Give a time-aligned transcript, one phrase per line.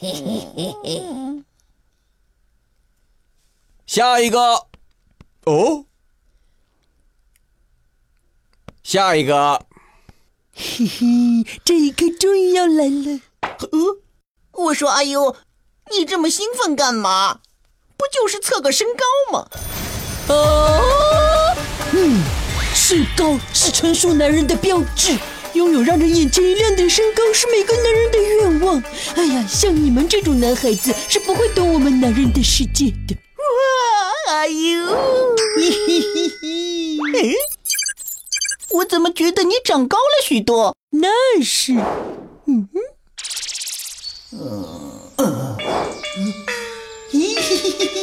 [3.86, 4.66] 下一个，
[5.44, 5.84] 哦，
[8.82, 9.66] 下一个，
[10.54, 13.20] 嘿嘿，这一刻终于要来了。
[13.72, 14.00] 嗯，
[14.52, 15.36] 我说阿优，
[15.90, 17.40] 你这么兴奋干嘛？
[17.98, 19.48] 不就是测个身高吗？
[20.28, 21.54] 哦，
[21.92, 22.22] 嗯，
[22.74, 25.18] 身高是成熟男人的标志，
[25.52, 28.29] 拥有让人眼前一亮的身高是每个男人的愿
[28.60, 28.82] 望。
[29.16, 33.14] 哎呀，像你们这种男孩子是不会懂我们男人的世界的。
[33.36, 34.86] 哇，哎呦，
[35.56, 36.46] 嘿嘿嘿嘿，
[37.14, 37.34] 哎，
[38.70, 40.76] 我怎么觉得你长高了许多？
[40.90, 41.08] 那
[41.42, 41.72] 是，
[42.46, 42.80] 嗯哼，
[45.18, 45.56] 嗯，
[47.12, 48.00] 咦嘿嘿嘿嘿，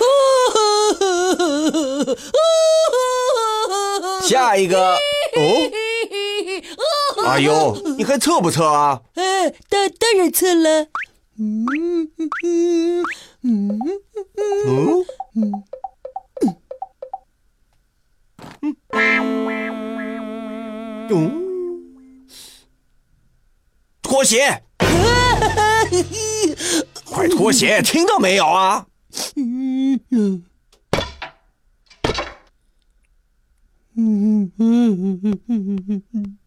[0.00, 0.02] 哦，
[4.22, 4.98] 下一个，哦，
[7.26, 9.00] 阿优，你还测不测啊？
[9.14, 10.88] 哎， 当当然测了。
[11.38, 11.64] 嗯？
[12.18, 13.02] 嗯？
[13.42, 13.42] 嗯？
[13.42, 13.80] 嗯？
[14.64, 15.04] 嗯？
[15.34, 15.64] 嗯？
[18.62, 18.74] 嗯？
[21.08, 21.08] 嗯？
[21.10, 22.26] 嗯，
[24.02, 24.62] 脱鞋，
[27.04, 28.86] 快脱鞋，听到没有啊？
[29.36, 30.00] 嗯？
[30.10, 30.44] 嗯？
[33.96, 34.52] 嗯？
[34.58, 35.20] 嗯？
[35.22, 36.02] 嗯？
[36.12, 36.38] 嗯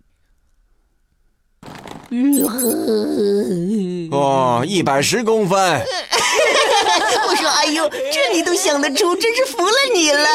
[4.12, 5.58] 哦，一百十公分。
[7.30, 10.28] 我说哎呦，这你都想得出，真是服了你了。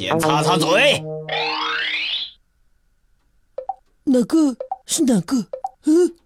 [0.00, 1.04] 先擦擦嘴。
[4.04, 4.56] 哪个？
[4.86, 5.36] 是哪个？
[5.84, 6.16] 嗯？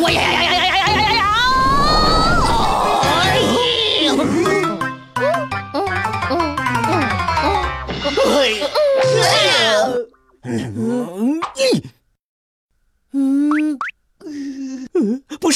[0.00, 0.67] 哇呀呀呀呀呀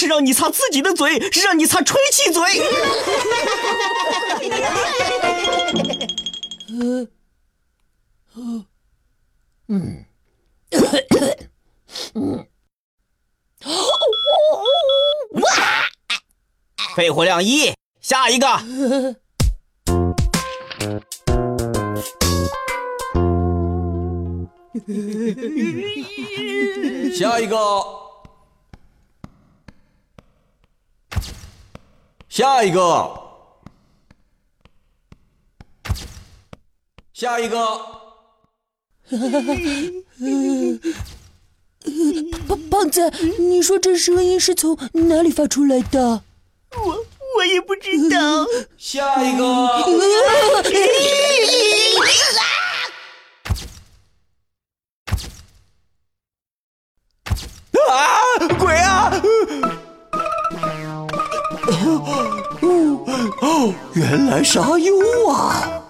[0.02, 2.42] 是让你擦自己的嘴，是让你擦吹气嘴。
[6.68, 7.08] 嗯，
[9.68, 10.04] 嗯，
[15.30, 15.40] 哇！
[16.96, 18.48] 肺活量一，下一个。
[27.14, 27.56] 下一个，
[32.34, 32.80] 下一个，
[37.12, 37.58] 下一个。
[42.48, 46.22] 胖胖子，你说这声音是从哪里发出来的？
[46.70, 47.04] 我
[47.36, 48.46] 我也不知道。
[48.78, 49.44] 下一个。
[63.40, 65.82] 哦， 原来是阿优啊！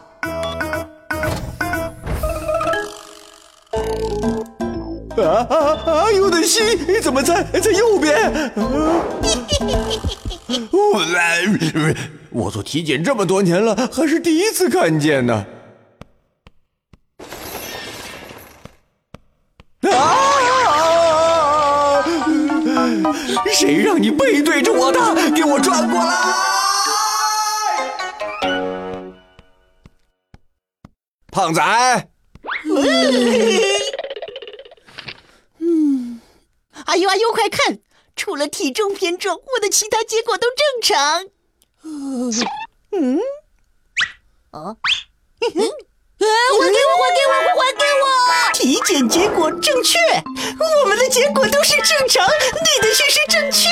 [5.16, 5.78] 啊啊！
[5.86, 6.62] 阿优的心
[7.00, 8.52] 怎么在在右边？
[12.30, 15.46] 我做体检这么多年了，还是第一次看见呢。
[19.82, 19.88] 啊！
[23.52, 25.30] 谁让你背对着我的？
[25.30, 26.51] 给我转过来！
[31.32, 31.62] 胖仔。
[35.58, 36.20] 嗯，
[36.84, 37.78] 哎呦哎呦，快看！
[38.14, 41.26] 除了体重偏重，我的其他结果都正常。
[42.90, 43.18] 嗯，
[44.50, 44.76] 哦，
[45.40, 45.72] 还给我，
[46.60, 47.32] 还给我，
[47.62, 48.06] 还给我！
[48.52, 49.98] 体检结果正确，
[50.82, 53.70] 我们的结果都是正常，你的却是正确。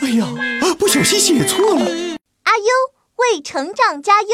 [0.00, 0.26] 哎呀，
[0.76, 1.84] 不小心写错了。
[2.42, 2.64] 阿优
[3.22, 4.28] 为成长加油。